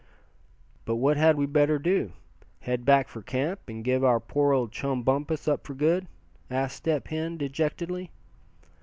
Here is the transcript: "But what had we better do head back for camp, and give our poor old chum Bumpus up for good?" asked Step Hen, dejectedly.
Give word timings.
"But 0.83 0.95
what 0.95 1.15
had 1.15 1.37
we 1.37 1.45
better 1.45 1.77
do 1.77 2.13
head 2.61 2.85
back 2.85 3.07
for 3.07 3.21
camp, 3.21 3.59
and 3.67 3.83
give 3.83 4.03
our 4.03 4.19
poor 4.19 4.51
old 4.51 4.71
chum 4.71 5.03
Bumpus 5.03 5.47
up 5.47 5.63
for 5.63 5.75
good?" 5.75 6.07
asked 6.49 6.77
Step 6.77 7.09
Hen, 7.09 7.37
dejectedly. 7.37 8.09